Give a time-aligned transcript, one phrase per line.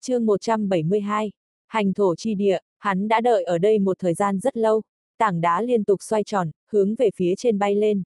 [0.00, 1.32] chương 172,
[1.66, 4.82] hành thổ chi địa, hắn đã đợi ở đây một thời gian rất lâu,
[5.18, 8.02] tảng đá liên tục xoay tròn, hướng về phía trên bay lên.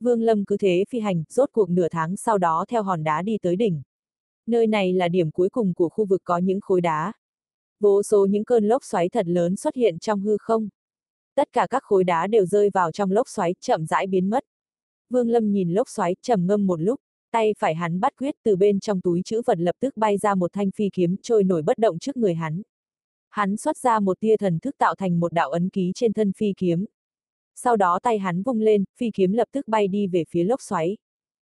[0.00, 3.22] Vương Lâm cứ thế phi hành, rốt cuộc nửa tháng sau đó theo hòn đá
[3.22, 3.82] đi tới đỉnh.
[4.46, 7.12] Nơi này là điểm cuối cùng của khu vực có những khối đá.
[7.80, 10.68] Vô số những cơn lốc xoáy thật lớn xuất hiện trong hư không.
[11.34, 14.44] Tất cả các khối đá đều rơi vào trong lốc xoáy, chậm rãi biến mất.
[15.10, 17.00] Vương Lâm nhìn lốc xoáy, trầm ngâm một lúc,
[17.38, 20.34] tay phải hắn bắt quyết từ bên trong túi chữ vật lập tức bay ra
[20.34, 22.62] một thanh phi kiếm trôi nổi bất động trước người hắn.
[23.28, 26.32] Hắn xuất ra một tia thần thức tạo thành một đạo ấn ký trên thân
[26.32, 26.84] phi kiếm.
[27.54, 30.62] Sau đó tay hắn vung lên, phi kiếm lập tức bay đi về phía lốc
[30.62, 30.96] xoáy.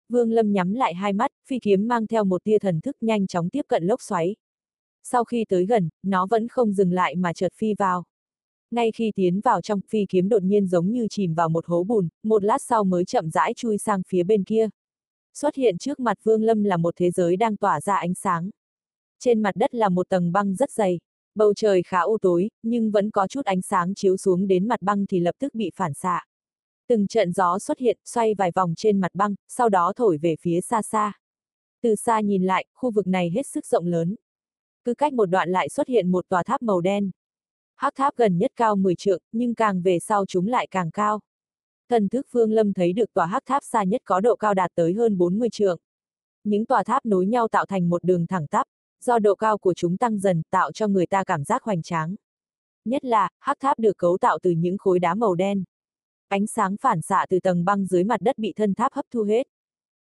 [0.10, 3.28] Vương Lâm nhắm lại hai mắt, phi kiếm mang theo một tia thần thức nhanh
[3.28, 4.36] chóng tiếp cận lốc xoáy.
[5.04, 8.04] Sau khi tới gần, nó vẫn không dừng lại mà chợt phi vào.
[8.72, 11.84] Ngay khi tiến vào trong, phi kiếm đột nhiên giống như chìm vào một hố
[11.84, 14.70] bùn, một lát sau mới chậm rãi chui sang phía bên kia.
[15.34, 18.50] Xuất hiện trước mặt Vương Lâm là một thế giới đang tỏa ra ánh sáng.
[19.20, 21.00] Trên mặt đất là một tầng băng rất dày.
[21.36, 24.82] Bầu trời khá u tối, nhưng vẫn có chút ánh sáng chiếu xuống đến mặt
[24.82, 26.26] băng thì lập tức bị phản xạ.
[26.88, 30.36] Từng trận gió xuất hiện, xoay vài vòng trên mặt băng, sau đó thổi về
[30.42, 31.14] phía xa xa.
[31.82, 34.16] Từ xa nhìn lại, khu vực này hết sức rộng lớn.
[34.84, 37.12] Cứ cách một đoạn lại xuất hiện một tòa tháp màu đen.
[37.76, 41.20] Hắc tháp gần nhất cao 10 trượng, nhưng càng về sau chúng lại càng cao.
[41.92, 44.72] Thần thức Phương Lâm thấy được tòa hắc tháp xa nhất có độ cao đạt
[44.76, 45.80] tới hơn 40 trượng.
[46.44, 48.68] Những tòa tháp nối nhau tạo thành một đường thẳng tắp,
[49.04, 52.16] do độ cao của chúng tăng dần tạo cho người ta cảm giác hoành tráng.
[52.86, 55.64] Nhất là, hắc tháp được cấu tạo từ những khối đá màu đen.
[56.28, 59.24] Ánh sáng phản xạ từ tầng băng dưới mặt đất bị thân tháp hấp thu
[59.24, 59.48] hết.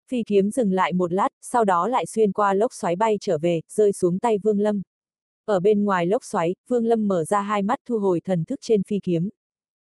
[0.07, 3.37] Phi kiếm dừng lại một lát, sau đó lại xuyên qua lốc xoáy bay trở
[3.37, 4.81] về, rơi xuống tay Vương Lâm.
[5.45, 8.59] Ở bên ngoài lốc xoáy, Vương Lâm mở ra hai mắt thu hồi thần thức
[8.61, 9.29] trên phi kiếm.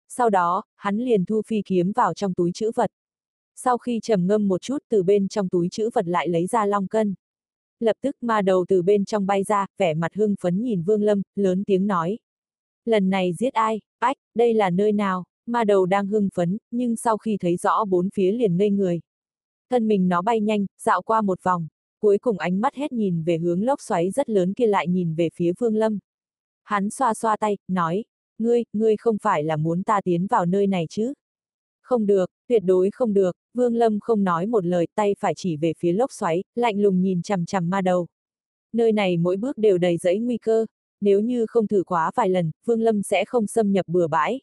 [0.08, 2.92] Sau đó, hắn liền thu phi kiếm vào trong túi chữ vật.
[3.56, 6.66] Sau khi trầm ngâm một chút từ bên trong túi chữ vật lại lấy ra
[6.66, 7.16] long cân.
[7.80, 11.02] Lập tức ma đầu từ bên trong bay ra, vẻ mặt hưng phấn nhìn Vương
[11.02, 12.18] Lâm, lớn tiếng nói.
[12.86, 13.82] Lần này giết ai?
[14.00, 15.24] Ách, đây là nơi nào?
[15.46, 19.02] Ma đầu đang hưng phấn, nhưng sau khi thấy rõ bốn phía liền ngây người.
[19.70, 21.68] Thân mình nó bay nhanh, dạo qua một vòng,
[22.00, 25.16] cuối cùng ánh mắt hết nhìn về hướng lốc xoáy rất lớn kia lại nhìn
[25.16, 26.00] về phía Vương Lâm.
[26.64, 28.04] Hắn xoa xoa tay, nói,
[28.40, 31.14] ngươi, ngươi không phải là muốn ta tiến vào nơi này chứ?
[31.82, 35.58] Không được, tuyệt đối không được, Vương Lâm không nói một lời, tay phải chỉ
[35.58, 38.08] về phía lốc xoáy, lạnh lùng nhìn chằm chằm ma đầu.
[38.74, 40.66] Nơi này mỗi bước đều đầy rẫy nguy cơ,
[41.02, 44.42] nếu như không thử quá vài lần, Vương Lâm sẽ không xâm nhập bừa bãi.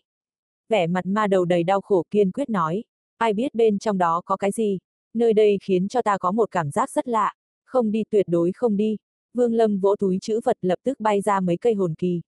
[0.68, 2.84] Vẻ mặt ma đầu đầy đau khổ kiên quyết nói,
[3.18, 4.78] ai biết bên trong đó có cái gì,
[5.14, 8.52] nơi đây khiến cho ta có một cảm giác rất lạ, không đi tuyệt đối
[8.52, 8.96] không đi.
[9.34, 12.20] Vương Lâm vỗ túi chữ vật lập tức bay ra mấy cây hồn kỳ.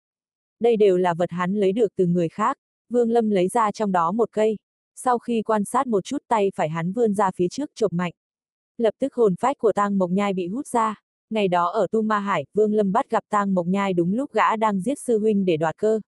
[0.64, 2.58] Đây đều là vật hắn lấy được từ người khác,
[2.88, 4.56] Vương Lâm lấy ra trong đó một cây.
[4.96, 8.12] Sau khi quan sát một chút tay phải hắn vươn ra phía trước chộp mạnh.
[8.78, 11.00] Lập tức hồn phách của tang mộc nhai bị hút ra.
[11.30, 14.32] Ngày đó ở Tu Ma Hải, Vương Lâm bắt gặp tang mộc nhai đúng lúc
[14.32, 16.00] gã đang giết sư huynh để đoạt cơ.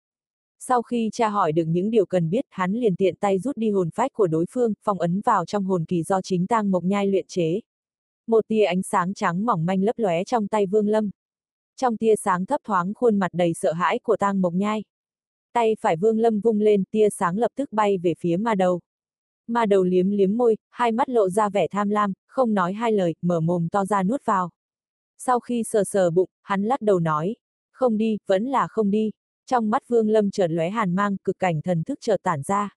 [0.59, 3.69] Sau khi tra hỏi được những điều cần biết, hắn liền tiện tay rút đi
[3.71, 6.83] hồn phách của đối phương, phong ấn vào trong hồn kỳ do chính tang mộc
[6.83, 7.59] nhai luyện chế.
[8.27, 11.09] Một tia ánh sáng trắng mỏng manh lấp lóe trong tay Vương Lâm.
[11.75, 14.83] Trong tia sáng thấp thoáng khuôn mặt đầy sợ hãi của tang mộc nhai.
[15.53, 18.81] Tay phải Vương Lâm vung lên, tia sáng lập tức bay về phía ma đầu.
[19.47, 22.91] Ma đầu liếm liếm môi, hai mắt lộ ra vẻ tham lam, không nói hai
[22.91, 24.49] lời, mở mồm to ra nuốt vào.
[25.17, 27.35] Sau khi sờ sờ bụng, hắn lắc đầu nói,
[27.71, 29.11] không đi, vẫn là không đi.
[29.45, 32.75] Trong mắt Vương Lâm chợt lóe hàn mang, cực cảnh thần thức chợt tản ra.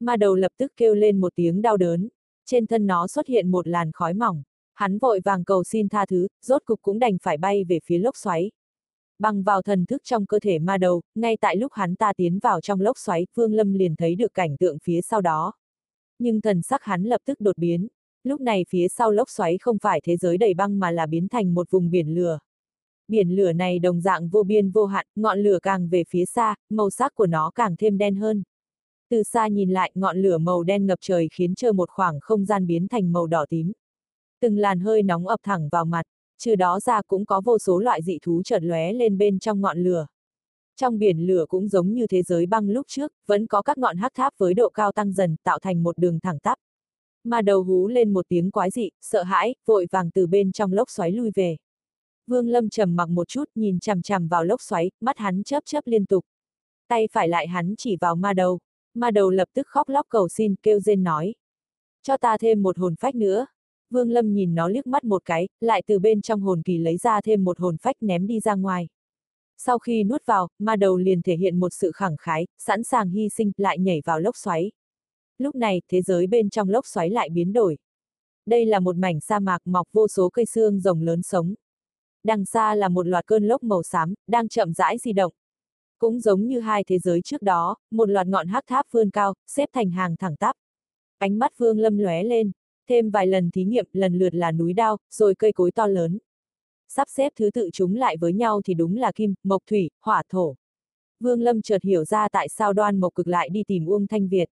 [0.00, 2.08] Ma đầu lập tức kêu lên một tiếng đau đớn.
[2.46, 4.42] Trên thân nó xuất hiện một làn khói mỏng.
[4.78, 7.98] Hắn vội vàng cầu xin tha thứ, rốt cục cũng đành phải bay về phía
[7.98, 8.50] lốc xoáy.
[9.18, 12.38] Bằng vào thần thức trong cơ thể ma đầu, ngay tại lúc hắn ta tiến
[12.38, 15.52] vào trong lốc xoáy, Phương Lâm liền thấy được cảnh tượng phía sau đó.
[16.18, 17.88] Nhưng thần sắc hắn lập tức đột biến.
[18.24, 21.28] Lúc này phía sau lốc xoáy không phải thế giới đầy băng mà là biến
[21.28, 22.38] thành một vùng biển lửa.
[23.08, 26.54] Biển lửa này đồng dạng vô biên vô hạn, ngọn lửa càng về phía xa,
[26.70, 28.42] màu sắc của nó càng thêm đen hơn.
[29.10, 32.44] Từ xa nhìn lại, ngọn lửa màu đen ngập trời khiến trơ một khoảng không
[32.44, 33.72] gian biến thành màu đỏ tím.
[34.40, 36.02] Từng làn hơi nóng ập thẳng vào mặt,
[36.38, 39.60] trừ đó ra cũng có vô số loại dị thú chợt lóe lên bên trong
[39.60, 40.06] ngọn lửa.
[40.76, 43.96] Trong biển lửa cũng giống như thế giới băng lúc trước, vẫn có các ngọn
[43.96, 46.58] hắc tháp với độ cao tăng dần, tạo thành một đường thẳng tắp.
[47.24, 50.72] Mà đầu hú lên một tiếng quái dị, sợ hãi, vội vàng từ bên trong
[50.72, 51.56] lốc xoáy lui về.
[52.26, 55.62] Vương Lâm trầm mặc một chút, nhìn chằm chằm vào lốc xoáy, mắt hắn chớp
[55.66, 56.24] chớp liên tục.
[56.88, 58.58] Tay phải lại hắn chỉ vào ma đầu.
[58.94, 61.34] Ma đầu lập tức khóc lóc cầu xin, kêu rên nói.
[62.02, 63.46] Cho ta thêm một hồn phách nữa.
[63.90, 66.96] Vương Lâm nhìn nó liếc mắt một cái, lại từ bên trong hồn kỳ lấy
[66.96, 68.88] ra thêm một hồn phách ném đi ra ngoài.
[69.58, 73.10] Sau khi nuốt vào, ma đầu liền thể hiện một sự khẳng khái, sẵn sàng
[73.10, 74.70] hy sinh, lại nhảy vào lốc xoáy.
[75.38, 77.78] Lúc này, thế giới bên trong lốc xoáy lại biến đổi.
[78.46, 81.54] Đây là một mảnh sa mạc mọc vô số cây xương rồng lớn sống.
[82.24, 85.32] Đằng xa là một loạt cơn lốc màu xám, đang chậm rãi di động.
[85.98, 89.34] Cũng giống như hai thế giới trước đó, một loạt ngọn hắc tháp vươn cao,
[89.46, 90.56] xếp thành hàng thẳng tắp.
[91.18, 92.50] Ánh mắt Vương Lâm lóe lên,
[92.88, 96.18] thêm vài lần thí nghiệm, lần lượt là núi đao, rồi cây cối to lớn.
[96.88, 100.22] Sắp xếp thứ tự chúng lại với nhau thì đúng là kim, mộc thủy, hỏa
[100.28, 100.56] thổ.
[101.20, 104.28] Vương Lâm chợt hiểu ra tại sao đoan mộc cực lại đi tìm Uông Thanh
[104.28, 104.50] Việt.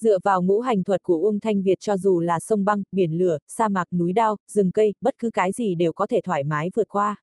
[0.00, 3.18] Dựa vào ngũ hành thuật của Uông Thanh Việt cho dù là sông băng, biển
[3.18, 6.44] lửa, sa mạc, núi đao, rừng cây, bất cứ cái gì đều có thể thoải
[6.44, 7.16] mái vượt qua.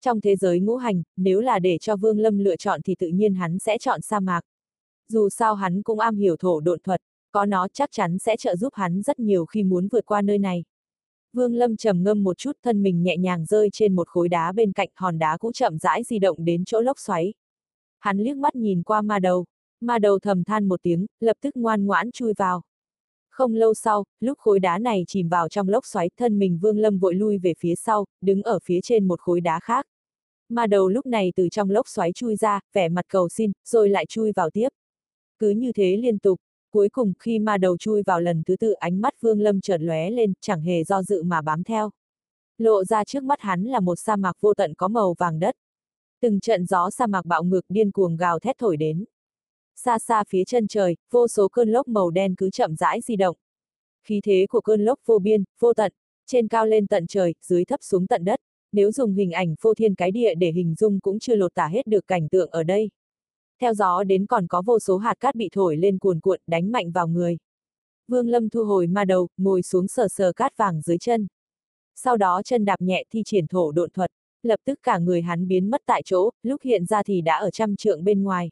[0.00, 3.08] Trong thế giới ngũ hành, nếu là để cho Vương Lâm lựa chọn thì tự
[3.08, 4.40] nhiên hắn sẽ chọn sa mạc.
[5.08, 8.56] Dù sao hắn cũng am hiểu thổ độn thuật, có nó chắc chắn sẽ trợ
[8.56, 10.64] giúp hắn rất nhiều khi muốn vượt qua nơi này.
[11.32, 14.52] Vương Lâm trầm ngâm một chút thân mình nhẹ nhàng rơi trên một khối đá
[14.52, 17.34] bên cạnh hòn đá cũ chậm rãi di động đến chỗ lốc xoáy.
[17.98, 19.46] Hắn liếc mắt nhìn qua ma đầu,
[19.80, 22.62] ma đầu thầm than một tiếng, lập tức ngoan ngoãn chui vào.
[23.30, 26.78] Không lâu sau, lúc khối đá này chìm vào trong lốc xoáy, thân mình Vương
[26.78, 29.86] Lâm vội lui về phía sau, đứng ở phía trên một khối đá khác.
[30.48, 33.88] Ma đầu lúc này từ trong lốc xoáy chui ra, vẻ mặt cầu xin, rồi
[33.88, 34.68] lại chui vào tiếp.
[35.38, 36.40] Cứ như thế liên tục,
[36.70, 39.80] cuối cùng khi ma đầu chui vào lần thứ tư ánh mắt Vương Lâm chợt
[39.80, 41.90] lóe lên, chẳng hề do dự mà bám theo.
[42.58, 45.54] Lộ ra trước mắt hắn là một sa mạc vô tận có màu vàng đất.
[46.20, 49.04] Từng trận gió sa mạc bạo ngược điên cuồng gào thét thổi đến.
[49.76, 53.16] Xa xa phía chân trời, vô số cơn lốc màu đen cứ chậm rãi di
[53.16, 53.36] động.
[54.04, 55.92] Khí thế của cơn lốc vô biên, vô tận,
[56.26, 58.40] trên cao lên tận trời, dưới thấp xuống tận đất.
[58.72, 61.66] Nếu dùng hình ảnh phô thiên cái địa để hình dung cũng chưa lột tả
[61.66, 62.90] hết được cảnh tượng ở đây.
[63.60, 66.72] Theo gió đến còn có vô số hạt cát bị thổi lên cuồn cuộn, đánh
[66.72, 67.38] mạnh vào người.
[68.08, 71.26] Vương Lâm thu hồi ma đầu, ngồi xuống sờ sờ cát vàng dưới chân.
[71.94, 74.10] Sau đó chân đạp nhẹ thi triển thổ độn thuật,
[74.42, 77.50] lập tức cả người hắn biến mất tại chỗ, lúc hiện ra thì đã ở
[77.50, 78.50] trăm trượng bên ngoài.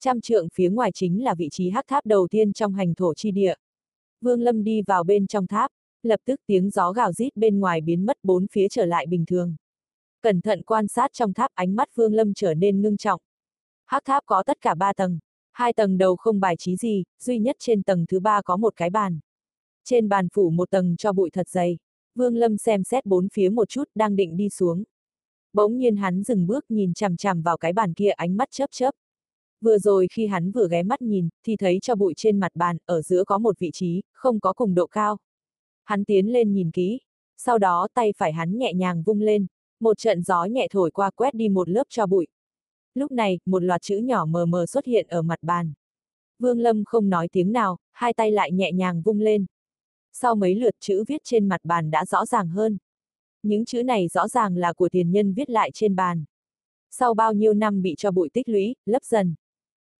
[0.00, 3.14] Trăm trượng phía ngoài chính là vị trí hắc tháp đầu tiên trong hành thổ
[3.14, 3.54] chi địa.
[4.20, 5.70] Vương Lâm đi vào bên trong tháp,
[6.02, 9.24] lập tức tiếng gió gào rít bên ngoài biến mất bốn phía trở lại bình
[9.26, 9.56] thường.
[10.22, 13.20] Cẩn thận quan sát trong tháp ánh mắt Vương Lâm trở nên ngưng trọng.
[13.88, 15.18] Hắc tháp có tất cả ba tầng,
[15.52, 18.76] hai tầng đầu không bài trí gì, duy nhất trên tầng thứ ba có một
[18.76, 19.18] cái bàn.
[19.84, 21.78] Trên bàn phủ một tầng cho bụi thật dày.
[22.14, 24.84] Vương Lâm xem xét bốn phía một chút đang định đi xuống.
[25.52, 28.66] Bỗng nhiên hắn dừng bước nhìn chằm chằm vào cái bàn kia ánh mắt chớp
[28.70, 28.90] chớp.
[29.60, 32.76] Vừa rồi khi hắn vừa ghé mắt nhìn, thì thấy cho bụi trên mặt bàn,
[32.86, 35.18] ở giữa có một vị trí, không có cùng độ cao.
[35.84, 37.00] Hắn tiến lên nhìn kỹ,
[37.36, 39.46] sau đó tay phải hắn nhẹ nhàng vung lên,
[39.80, 42.26] một trận gió nhẹ thổi qua quét đi một lớp cho bụi.
[42.98, 45.72] Lúc này, một loạt chữ nhỏ mờ mờ xuất hiện ở mặt bàn.
[46.38, 49.46] Vương Lâm không nói tiếng nào, hai tay lại nhẹ nhàng vung lên.
[50.12, 52.78] Sau mấy lượt chữ viết trên mặt bàn đã rõ ràng hơn.
[53.42, 56.24] Những chữ này rõ ràng là của tiền nhân viết lại trên bàn.
[56.90, 59.34] Sau bao nhiêu năm bị cho bụi tích lũy, lấp dần.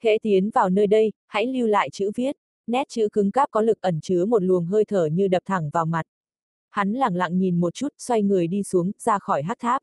[0.03, 2.37] Hễ tiến vào nơi đây, hãy lưu lại chữ viết,
[2.67, 5.71] nét chữ cứng cáp có lực ẩn chứa một luồng hơi thở như đập thẳng
[5.71, 6.07] vào mặt.
[6.71, 9.83] Hắn lặng lặng nhìn một chút, xoay người đi xuống, ra khỏi hắc tháp.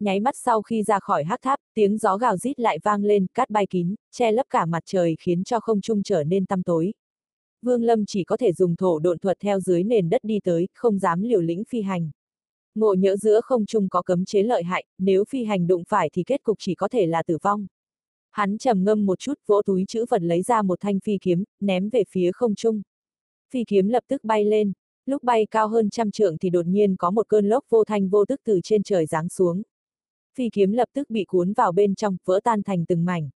[0.00, 3.26] Nháy mắt sau khi ra khỏi hắc tháp, tiếng gió gào rít lại vang lên,
[3.34, 6.62] cát bay kín, che lấp cả mặt trời khiến cho không trung trở nên tăm
[6.62, 6.94] tối.
[7.62, 10.68] Vương Lâm chỉ có thể dùng thổ độn thuật theo dưới nền đất đi tới,
[10.74, 12.10] không dám liều lĩnh phi hành.
[12.74, 16.10] Ngộ nhỡ giữa không trung có cấm chế lợi hại, nếu phi hành đụng phải
[16.12, 17.66] thì kết cục chỉ có thể là tử vong.
[18.30, 21.44] Hắn trầm ngâm một chút, vỗ túi chữ vật lấy ra một thanh phi kiếm,
[21.60, 22.82] ném về phía không trung.
[23.50, 24.72] Phi kiếm lập tức bay lên,
[25.06, 28.08] lúc bay cao hơn trăm trượng thì đột nhiên có một cơn lốc vô thanh
[28.08, 29.62] vô tức từ trên trời giáng xuống.
[30.34, 33.30] Phi kiếm lập tức bị cuốn vào bên trong, vỡ tan thành từng mảnh.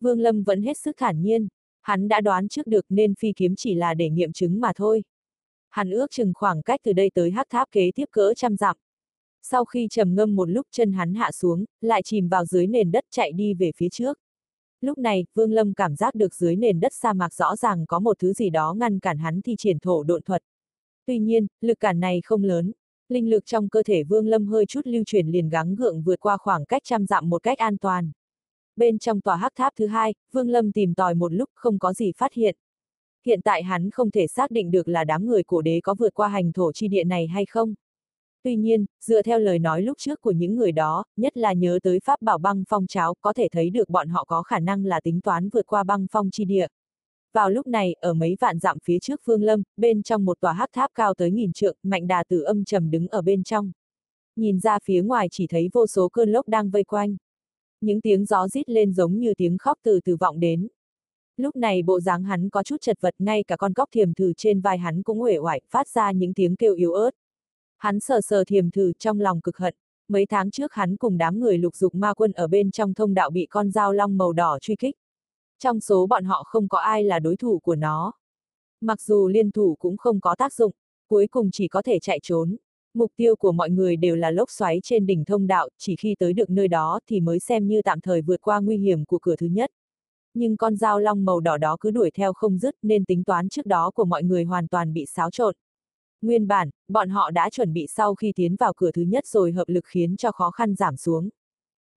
[0.00, 1.48] Vương Lâm vẫn hết sức thản nhiên,
[1.82, 5.02] hắn đã đoán trước được nên phi kiếm chỉ là để nghiệm chứng mà thôi.
[5.68, 8.76] Hắn ước chừng khoảng cách từ đây tới hắc tháp kế tiếp cỡ trăm dặm.
[9.42, 12.92] Sau khi trầm ngâm một lúc chân hắn hạ xuống, lại chìm vào dưới nền
[12.92, 14.18] đất chạy đi về phía trước.
[14.80, 17.98] Lúc này, Vương Lâm cảm giác được dưới nền đất sa mạc rõ ràng có
[17.98, 20.42] một thứ gì đó ngăn cản hắn thi triển thổ độn thuật.
[21.06, 22.72] Tuy nhiên, lực cản này không lớn.
[23.08, 26.20] Linh lực trong cơ thể Vương Lâm hơi chút lưu chuyển liền gắng gượng vượt
[26.20, 28.12] qua khoảng cách trăm dặm một cách an toàn.
[28.76, 31.92] Bên trong tòa hắc tháp thứ hai, Vương Lâm tìm tòi một lúc không có
[31.92, 32.56] gì phát hiện.
[33.26, 36.14] Hiện tại hắn không thể xác định được là đám người cổ đế có vượt
[36.14, 37.74] qua hành thổ chi địa này hay không.
[38.42, 41.78] Tuy nhiên, dựa theo lời nói lúc trước của những người đó, nhất là nhớ
[41.82, 44.84] tới pháp bảo băng phong cháo, có thể thấy được bọn họ có khả năng
[44.84, 46.66] là tính toán vượt qua băng phong chi địa.
[47.36, 50.52] Vào lúc này, ở mấy vạn dặm phía trước Phương Lâm, bên trong một tòa
[50.52, 53.72] hắc tháp cao tới nghìn trượng, mạnh đà tử âm trầm đứng ở bên trong.
[54.36, 57.16] Nhìn ra phía ngoài chỉ thấy vô số cơn lốc đang vây quanh.
[57.80, 60.68] Những tiếng gió rít lên giống như tiếng khóc từ từ vọng đến.
[61.36, 64.32] Lúc này bộ dáng hắn có chút chật vật ngay cả con cóc thiềm thử
[64.36, 67.10] trên vai hắn cũng uể oải, phát ra những tiếng kêu yếu ớt.
[67.76, 69.74] Hắn sờ sờ thiềm thử trong lòng cực hận.
[70.08, 73.14] Mấy tháng trước hắn cùng đám người lục dục ma quân ở bên trong thông
[73.14, 74.96] đạo bị con dao long màu đỏ truy kích.
[75.58, 78.12] Trong số bọn họ không có ai là đối thủ của nó.
[78.80, 80.72] Mặc dù liên thủ cũng không có tác dụng,
[81.08, 82.56] cuối cùng chỉ có thể chạy trốn.
[82.94, 86.14] Mục tiêu của mọi người đều là lốc xoáy trên đỉnh thông đạo, chỉ khi
[86.18, 89.18] tới được nơi đó thì mới xem như tạm thời vượt qua nguy hiểm của
[89.18, 89.70] cửa thứ nhất.
[90.34, 93.48] Nhưng con dao long màu đỏ đó cứ đuổi theo không dứt nên tính toán
[93.48, 95.54] trước đó của mọi người hoàn toàn bị xáo trộn.
[96.22, 99.52] Nguyên bản, bọn họ đã chuẩn bị sau khi tiến vào cửa thứ nhất rồi
[99.52, 101.28] hợp lực khiến cho khó khăn giảm xuống.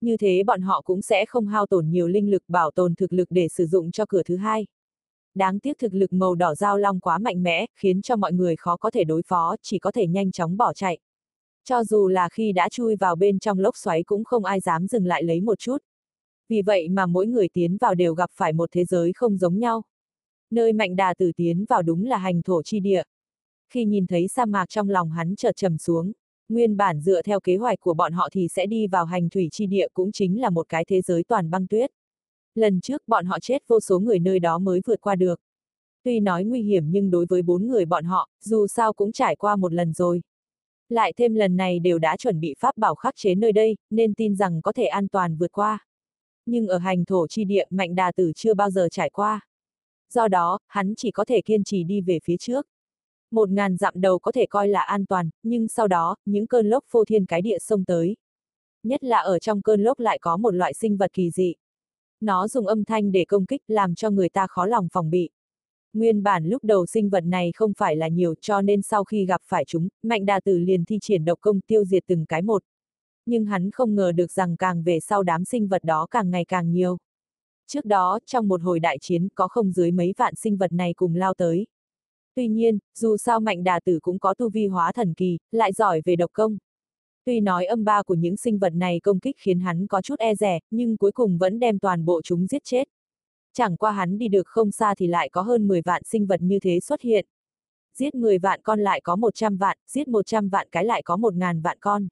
[0.01, 3.13] Như thế bọn họ cũng sẽ không hao tổn nhiều linh lực bảo tồn thực
[3.13, 4.67] lực để sử dụng cho cửa thứ hai.
[5.35, 8.55] Đáng tiếc thực lực màu đỏ giao long quá mạnh mẽ, khiến cho mọi người
[8.55, 10.99] khó có thể đối phó, chỉ có thể nhanh chóng bỏ chạy.
[11.63, 14.87] Cho dù là khi đã chui vào bên trong lốc xoáy cũng không ai dám
[14.87, 15.77] dừng lại lấy một chút.
[16.49, 19.59] Vì vậy mà mỗi người tiến vào đều gặp phải một thế giới không giống
[19.59, 19.83] nhau.
[20.51, 23.03] Nơi mạnh đà tử tiến vào đúng là hành thổ chi địa.
[23.73, 26.11] Khi nhìn thấy sa mạc trong lòng hắn chợt trầm xuống,
[26.49, 29.49] nguyên bản dựa theo kế hoạch của bọn họ thì sẽ đi vào hành thủy
[29.51, 31.91] chi địa cũng chính là một cái thế giới toàn băng tuyết.
[32.55, 35.39] Lần trước bọn họ chết vô số người nơi đó mới vượt qua được.
[36.03, 39.35] Tuy nói nguy hiểm nhưng đối với bốn người bọn họ, dù sao cũng trải
[39.35, 40.21] qua một lần rồi.
[40.89, 44.13] Lại thêm lần này đều đã chuẩn bị pháp bảo khắc chế nơi đây, nên
[44.13, 45.85] tin rằng có thể an toàn vượt qua.
[46.45, 49.41] Nhưng ở hành thổ chi địa mạnh đà tử chưa bao giờ trải qua.
[50.13, 52.67] Do đó, hắn chỉ có thể kiên trì đi về phía trước.
[53.31, 56.69] Một ngàn dặm đầu có thể coi là an toàn, nhưng sau đó, những cơn
[56.69, 58.15] lốc phô thiên cái địa xông tới.
[58.83, 61.55] Nhất là ở trong cơn lốc lại có một loại sinh vật kỳ dị.
[62.21, 65.29] Nó dùng âm thanh để công kích làm cho người ta khó lòng phòng bị.
[65.93, 69.25] Nguyên bản lúc đầu sinh vật này không phải là nhiều cho nên sau khi
[69.25, 72.41] gặp phải chúng, Mạnh Đà Tử liền thi triển độc công tiêu diệt từng cái
[72.41, 72.63] một.
[73.25, 76.45] Nhưng hắn không ngờ được rằng càng về sau đám sinh vật đó càng ngày
[76.45, 76.97] càng nhiều.
[77.67, 80.93] Trước đó, trong một hồi đại chiến có không dưới mấy vạn sinh vật này
[80.93, 81.67] cùng lao tới.
[82.35, 85.73] Tuy nhiên, dù sao Mạnh Đà Tử cũng có tu vi hóa thần kỳ, lại
[85.73, 86.57] giỏi về độc công.
[87.25, 90.19] Tuy nói âm ba của những sinh vật này công kích khiến hắn có chút
[90.19, 92.87] e rẻ, nhưng cuối cùng vẫn đem toàn bộ chúng giết chết.
[93.53, 96.41] Chẳng qua hắn đi được không xa thì lại có hơn 10 vạn sinh vật
[96.41, 97.25] như thế xuất hiện.
[97.95, 101.61] Giết 10 vạn con lại có 100 vạn, giết 100 vạn cái lại có 1.000
[101.61, 102.07] vạn con.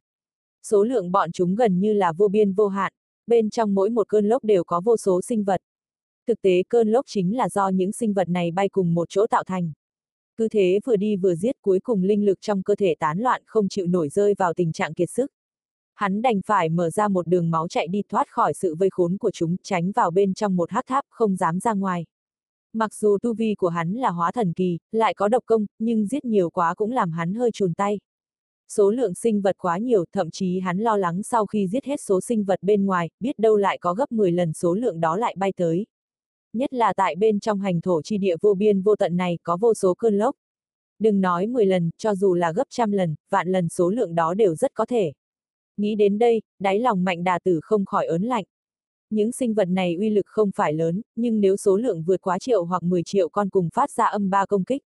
[0.64, 2.94] Số lượng bọn chúng gần như là vô biên vô hạn,
[3.28, 5.62] bên trong mỗi một cơn lốc đều có vô số sinh vật.
[6.28, 9.28] Thực tế cơn lốc chính là do những sinh vật này bay cùng một chỗ
[9.28, 9.72] tạo thành.
[10.38, 13.42] Cứ thế vừa đi vừa giết cuối cùng linh lực trong cơ thể tán loạn
[13.46, 15.32] không chịu nổi rơi vào tình trạng kiệt sức.
[15.96, 19.18] Hắn đành phải mở ra một đường máu chạy đi thoát khỏi sự vây khốn
[19.18, 22.06] của chúng, tránh vào bên trong một hắc tháp, không dám ra ngoài.
[22.74, 26.08] Mặc dù tu vi của hắn là hóa thần kỳ, lại có độc công, nhưng
[26.08, 28.00] giết nhiều quá cũng làm hắn hơi chùn tay.
[28.70, 32.02] Số lượng sinh vật quá nhiều, thậm chí hắn lo lắng sau khi giết hết
[32.02, 35.18] số sinh vật bên ngoài, biết đâu lại có gấp 10 lần số lượng đó
[35.18, 35.86] lại bay tới.
[36.58, 39.58] Nhất là tại bên trong hành thổ chi địa vô biên vô tận này có
[39.58, 40.36] vô số cơn lốc.
[41.00, 44.34] Đừng nói 10 lần, cho dù là gấp trăm lần, vạn lần số lượng đó
[44.34, 45.14] đều rất có thể.
[45.78, 48.44] Nghĩ đến đây, đáy lòng mạnh đà tử không khỏi ớn lạnh.
[49.10, 52.40] Những sinh vật này uy lực không phải lớn, nhưng nếu số lượng vượt quá
[52.40, 54.82] triệu hoặc 10 triệu con cùng phát ra âm ba công kích,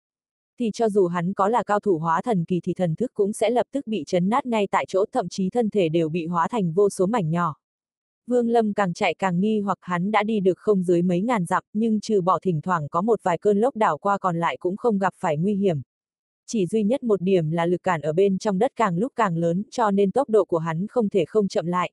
[0.61, 3.33] thì cho dù hắn có là cao thủ hóa thần kỳ thì thần thức cũng
[3.33, 6.27] sẽ lập tức bị chấn nát ngay tại chỗ thậm chí thân thể đều bị
[6.27, 7.55] hóa thành vô số mảnh nhỏ.
[8.29, 11.45] Vương Lâm càng chạy càng nghi hoặc hắn đã đi được không dưới mấy ngàn
[11.45, 14.57] dặm nhưng trừ bỏ thỉnh thoảng có một vài cơn lốc đảo qua còn lại
[14.61, 15.81] cũng không gặp phải nguy hiểm.
[16.47, 19.37] Chỉ duy nhất một điểm là lực cản ở bên trong đất càng lúc càng
[19.37, 21.93] lớn cho nên tốc độ của hắn không thể không chậm lại.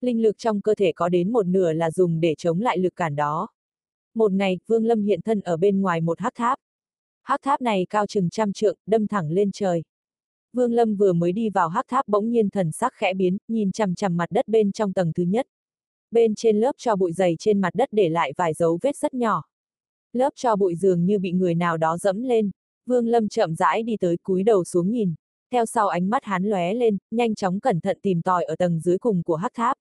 [0.00, 2.96] Linh lực trong cơ thể có đến một nửa là dùng để chống lại lực
[2.96, 3.48] cản đó.
[4.14, 6.58] Một ngày, Vương Lâm hiện thân ở bên ngoài một hắc tháp.
[7.22, 9.82] Hắc tháp này cao chừng trăm trượng, đâm thẳng lên trời.
[10.52, 13.72] Vương Lâm vừa mới đi vào hắc tháp bỗng nhiên thần sắc khẽ biến, nhìn
[13.72, 15.46] chằm chằm mặt đất bên trong tầng thứ nhất.
[16.12, 19.14] Bên trên lớp cho bụi dày trên mặt đất để lại vài dấu vết rất
[19.14, 19.42] nhỏ.
[20.12, 22.50] Lớp cho bụi dường như bị người nào đó dẫm lên.
[22.86, 25.14] Vương Lâm chậm rãi đi tới cúi đầu xuống nhìn.
[25.50, 28.80] Theo sau ánh mắt hắn lóe lên, nhanh chóng cẩn thận tìm tòi ở tầng
[28.80, 29.76] dưới cùng của hắc tháp.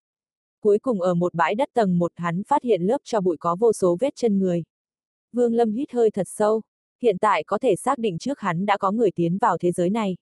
[0.62, 3.56] Cuối cùng ở một bãi đất tầng một hắn phát hiện lớp cho bụi có
[3.56, 4.64] vô số vết chân người.
[5.34, 6.62] Vương Lâm hít hơi thật sâu.
[7.02, 9.90] Hiện tại có thể xác định trước hắn đã có người tiến vào thế giới
[9.90, 10.18] này.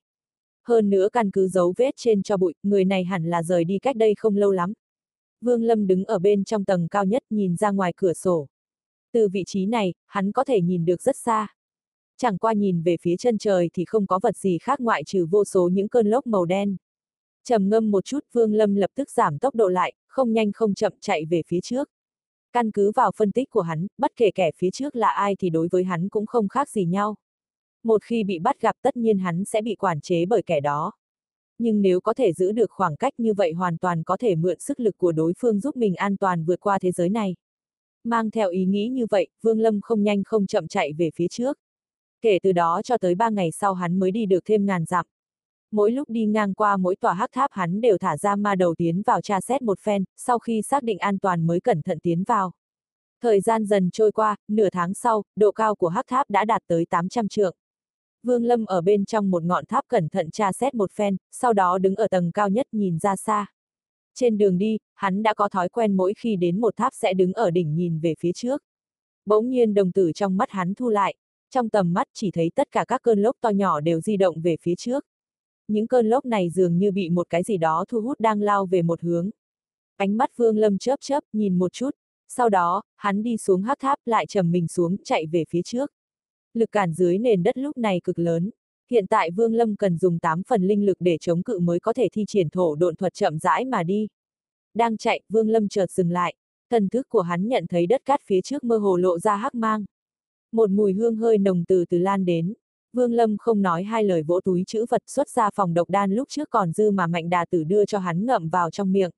[0.68, 3.78] Hơn nữa căn cứ dấu vết trên cho bụi, người này hẳn là rời đi
[3.78, 4.72] cách đây không lâu lắm.
[5.40, 8.48] Vương Lâm đứng ở bên trong tầng cao nhất nhìn ra ngoài cửa sổ.
[9.12, 11.48] Từ vị trí này, hắn có thể nhìn được rất xa.
[12.16, 15.26] Chẳng qua nhìn về phía chân trời thì không có vật gì khác ngoại trừ
[15.30, 16.76] vô số những cơn lốc màu đen.
[17.44, 20.74] trầm ngâm một chút Vương Lâm lập tức giảm tốc độ lại, không nhanh không
[20.74, 21.90] chậm chạy về phía trước.
[22.52, 25.50] Căn cứ vào phân tích của hắn, bất kể kẻ phía trước là ai thì
[25.50, 27.16] đối với hắn cũng không khác gì nhau.
[27.82, 30.92] Một khi bị bắt gặp tất nhiên hắn sẽ bị quản chế bởi kẻ đó
[31.60, 34.60] nhưng nếu có thể giữ được khoảng cách như vậy hoàn toàn có thể mượn
[34.60, 37.36] sức lực của đối phương giúp mình an toàn vượt qua thế giới này.
[38.04, 41.28] Mang theo ý nghĩ như vậy, Vương Lâm không nhanh không chậm chạy về phía
[41.28, 41.58] trước.
[42.20, 45.06] Kể từ đó cho tới ba ngày sau hắn mới đi được thêm ngàn dặm.
[45.70, 48.74] Mỗi lúc đi ngang qua mỗi tòa hắc tháp hắn đều thả ra ma đầu
[48.78, 51.98] tiến vào tra xét một phen, sau khi xác định an toàn mới cẩn thận
[52.02, 52.52] tiến vào.
[53.22, 56.62] Thời gian dần trôi qua, nửa tháng sau, độ cao của hắc tháp đã đạt
[56.66, 57.56] tới 800 trượng.
[58.22, 61.52] Vương Lâm ở bên trong một ngọn tháp cẩn thận tra xét một phen, sau
[61.52, 63.46] đó đứng ở tầng cao nhất nhìn ra xa.
[64.14, 67.32] Trên đường đi, hắn đã có thói quen mỗi khi đến một tháp sẽ đứng
[67.32, 68.62] ở đỉnh nhìn về phía trước.
[69.26, 71.14] Bỗng nhiên đồng tử trong mắt hắn thu lại,
[71.50, 74.40] trong tầm mắt chỉ thấy tất cả các cơn lốc to nhỏ đều di động
[74.40, 75.04] về phía trước.
[75.68, 78.66] Những cơn lốc này dường như bị một cái gì đó thu hút đang lao
[78.66, 79.30] về một hướng.
[79.96, 81.90] Ánh mắt Vương Lâm chớp chớp, nhìn một chút,
[82.28, 85.90] sau đó, hắn đi xuống hắc tháp lại trầm mình xuống, chạy về phía trước.
[86.54, 88.50] Lực cản dưới nền đất lúc này cực lớn.
[88.90, 91.92] Hiện tại Vương Lâm cần dùng 8 phần linh lực để chống cự mới có
[91.92, 94.08] thể thi triển thổ độn thuật chậm rãi mà đi.
[94.74, 96.34] Đang chạy, Vương Lâm chợt dừng lại.
[96.70, 99.54] Thần thức của hắn nhận thấy đất cát phía trước mơ hồ lộ ra hắc
[99.54, 99.84] mang.
[100.52, 102.54] Một mùi hương hơi nồng từ từ lan đến.
[102.92, 106.12] Vương Lâm không nói hai lời vỗ túi chữ vật xuất ra phòng độc đan
[106.12, 109.10] lúc trước còn dư mà mạnh đà tử đưa cho hắn ngậm vào trong miệng.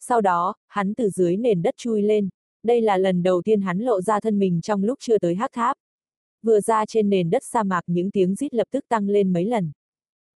[0.00, 2.28] Sau đó, hắn từ dưới nền đất chui lên.
[2.62, 5.52] Đây là lần đầu tiên hắn lộ ra thân mình trong lúc chưa tới hắc
[5.52, 5.76] tháp.
[6.42, 9.44] Vừa ra trên nền đất sa mạc những tiếng rít lập tức tăng lên mấy
[9.44, 9.72] lần.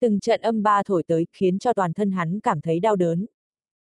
[0.02, 3.26] Từng trận âm ba thổi tới khiến cho toàn thân hắn cảm thấy đau đớn.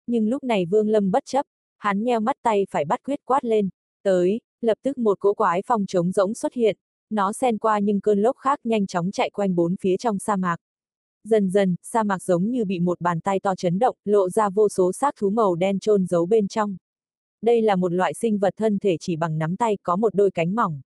[0.07, 1.45] Nhưng lúc này Vương Lâm bất chấp,
[1.77, 3.69] hắn nheo mắt tay phải bắt quyết quát lên,
[4.03, 6.77] tới, lập tức một cỗ quái phong trống rỗng xuất hiện,
[7.09, 10.35] nó xen qua những cơn lốc khác nhanh chóng chạy quanh bốn phía trong sa
[10.35, 10.57] mạc.
[11.23, 14.49] Dần dần, sa mạc giống như bị một bàn tay to chấn động, lộ ra
[14.49, 16.77] vô số xác thú màu đen trôn giấu bên trong.
[17.41, 20.31] Đây là một loại sinh vật thân thể chỉ bằng nắm tay có một đôi
[20.31, 20.81] cánh mỏng.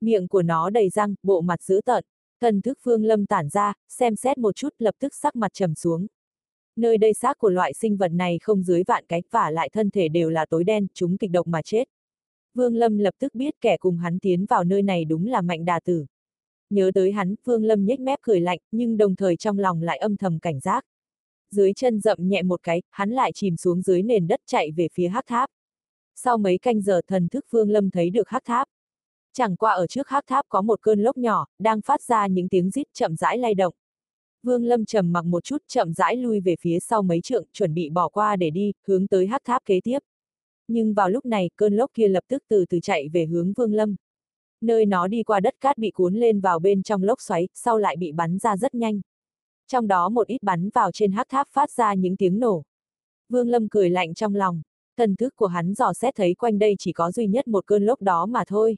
[0.00, 2.04] Miệng của nó đầy răng, bộ mặt dữ tợn.
[2.40, 5.74] Thần thức phương lâm tản ra, xem xét một chút lập tức sắc mặt trầm
[5.74, 6.06] xuống.
[6.76, 9.90] Nơi đây xác của loại sinh vật này không dưới vạn cái, và lại thân
[9.90, 11.84] thể đều là tối đen, chúng kịch độc mà chết.
[12.54, 15.64] Vương Lâm lập tức biết kẻ cùng hắn tiến vào nơi này đúng là mạnh
[15.64, 16.06] đà tử.
[16.70, 19.98] Nhớ tới hắn, Vương Lâm nhếch mép cười lạnh, nhưng đồng thời trong lòng lại
[19.98, 20.84] âm thầm cảnh giác.
[21.50, 24.88] Dưới chân rậm nhẹ một cái, hắn lại chìm xuống dưới nền đất chạy về
[24.92, 25.50] phía hắc tháp.
[26.16, 28.68] Sau mấy canh giờ thần thức Vương Lâm thấy được hắc tháp.
[29.32, 32.48] Chẳng qua ở trước hắc tháp có một cơn lốc nhỏ, đang phát ra những
[32.48, 33.74] tiếng rít chậm rãi lay động.
[34.42, 37.74] Vương Lâm trầm mặc một chút chậm rãi lui về phía sau mấy trượng, chuẩn
[37.74, 39.98] bị bỏ qua để đi, hướng tới hắc tháp kế tiếp.
[40.68, 43.72] Nhưng vào lúc này, cơn lốc kia lập tức từ từ chạy về hướng Vương
[43.72, 43.96] Lâm.
[44.60, 47.78] Nơi nó đi qua đất cát bị cuốn lên vào bên trong lốc xoáy, sau
[47.78, 49.00] lại bị bắn ra rất nhanh.
[49.68, 52.62] Trong đó một ít bắn vào trên hắc tháp phát ra những tiếng nổ.
[53.28, 54.62] Vương Lâm cười lạnh trong lòng,
[54.96, 57.86] thần thức của hắn dò xét thấy quanh đây chỉ có duy nhất một cơn
[57.86, 58.76] lốc đó mà thôi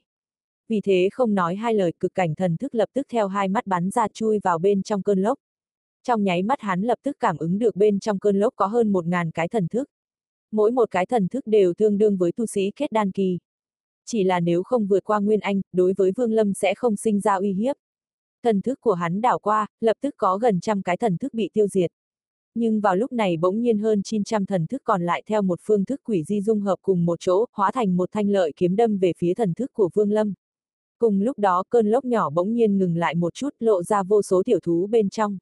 [0.73, 3.67] vì thế không nói hai lời cực cảnh thần thức lập tức theo hai mắt
[3.67, 5.37] bắn ra chui vào bên trong cơn lốc.
[6.03, 8.91] Trong nháy mắt hắn lập tức cảm ứng được bên trong cơn lốc có hơn
[8.91, 9.89] một ngàn cái thần thức.
[10.51, 13.39] Mỗi một cái thần thức đều tương đương với tu sĩ kết đan kỳ.
[14.05, 17.19] Chỉ là nếu không vượt qua Nguyên Anh, đối với Vương Lâm sẽ không sinh
[17.19, 17.75] ra uy hiếp.
[18.43, 21.49] Thần thức của hắn đảo qua, lập tức có gần trăm cái thần thức bị
[21.53, 21.91] tiêu diệt.
[22.55, 25.85] Nhưng vào lúc này bỗng nhiên hơn 900 thần thức còn lại theo một phương
[25.85, 28.97] thức quỷ di dung hợp cùng một chỗ, hóa thành một thanh lợi kiếm đâm
[28.97, 30.33] về phía thần thức của Vương Lâm.
[31.03, 34.21] Cùng lúc đó cơn lốc nhỏ bỗng nhiên ngừng lại một chút lộ ra vô
[34.21, 35.37] số tiểu thú bên trong.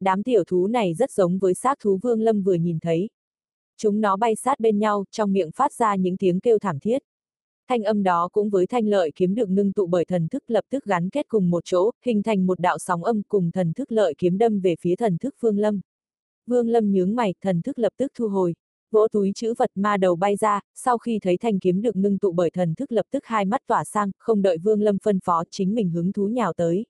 [0.00, 3.10] Đám tiểu thú này rất giống với xác thú vương lâm vừa nhìn thấy.
[3.76, 7.02] Chúng nó bay sát bên nhau, trong miệng phát ra những tiếng kêu thảm thiết.
[7.68, 10.64] Thanh âm đó cũng với thanh lợi kiếm được ngưng tụ bởi thần thức lập
[10.70, 13.92] tức gắn kết cùng một chỗ, hình thành một đạo sóng âm cùng thần thức
[13.92, 15.80] lợi kiếm đâm về phía thần thức Vương Lâm.
[16.46, 18.54] Vương Lâm nhướng mày, thần thức lập tức thu hồi,
[18.90, 22.18] vỗ túi chữ vật ma đầu bay ra, sau khi thấy thanh kiếm được ngưng
[22.18, 25.20] tụ bởi thần thức lập tức hai mắt tỏa sang, không đợi Vương Lâm phân
[25.24, 26.86] phó chính mình hứng thú nhào tới.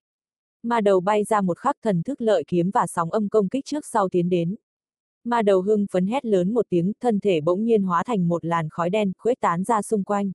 [0.62, 3.64] Ma đầu bay ra một khắc thần thức lợi kiếm và sóng âm công kích
[3.64, 4.56] trước sau tiến đến.
[5.24, 8.44] Ma đầu hưng phấn hét lớn một tiếng, thân thể bỗng nhiên hóa thành một
[8.44, 10.32] làn khói đen, khuếch tán ra xung quanh.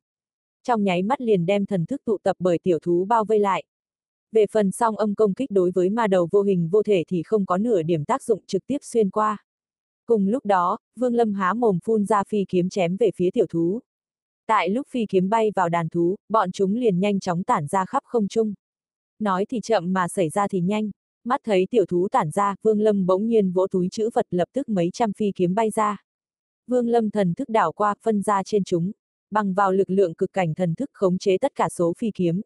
[0.64, 3.64] Trong nháy mắt liền đem thần thức tụ tập bởi tiểu thú bao vây lại.
[4.32, 7.24] Về phần song âm công kích đối với ma đầu vô hình vô thể thì
[7.24, 9.46] không có nửa điểm tác dụng trực tiếp xuyên qua.
[10.06, 13.46] Cùng lúc đó, Vương Lâm há mồm phun ra phi kiếm chém về phía tiểu
[13.50, 13.80] thú.
[14.48, 17.86] Tại lúc phi kiếm bay vào đàn thú, bọn chúng liền nhanh chóng tản ra
[17.86, 18.54] khắp không trung.
[19.20, 20.92] Nói thì chậm mà xảy ra thì nhanh,
[21.24, 24.48] mắt thấy tiểu thú tản ra, Vương Lâm bỗng nhiên vỗ túi chữ vật lập
[24.54, 26.04] tức mấy trăm phi kiếm bay ra.
[26.68, 28.92] Vương Lâm thần thức đảo qua, phân ra trên chúng,
[29.32, 32.42] bằng vào lực lượng cực cảnh thần thức khống chế tất cả số phi kiếm,